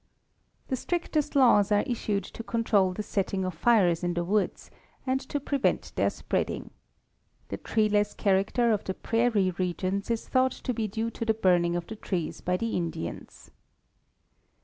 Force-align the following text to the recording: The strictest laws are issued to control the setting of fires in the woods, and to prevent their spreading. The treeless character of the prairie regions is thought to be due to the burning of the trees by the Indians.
The 0.69 0.75
strictest 0.75 1.35
laws 1.35 1.71
are 1.71 1.83
issued 1.85 2.23
to 2.23 2.41
control 2.41 2.91
the 2.91 3.03
setting 3.03 3.45
of 3.45 3.53
fires 3.53 4.03
in 4.03 4.15
the 4.15 4.23
woods, 4.23 4.71
and 5.05 5.19
to 5.29 5.39
prevent 5.39 5.91
their 5.95 6.09
spreading. 6.09 6.71
The 7.49 7.57
treeless 7.57 8.15
character 8.15 8.71
of 8.71 8.83
the 8.83 8.95
prairie 8.95 9.51
regions 9.51 10.09
is 10.09 10.27
thought 10.27 10.53
to 10.53 10.73
be 10.73 10.87
due 10.87 11.11
to 11.11 11.23
the 11.23 11.35
burning 11.35 11.75
of 11.75 11.85
the 11.85 11.95
trees 11.97 12.41
by 12.41 12.57
the 12.57 12.75
Indians. 12.75 13.51